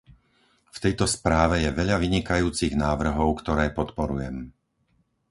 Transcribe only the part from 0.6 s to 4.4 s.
V tejto správe je veľa vynikajúcich návrhov, ktoré podporujem.